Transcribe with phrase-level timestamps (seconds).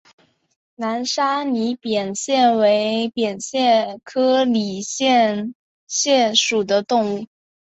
[0.73, 5.53] 南沙拟扁蟹为扁蟹科拟扁
[5.85, 7.27] 蟹属的动物。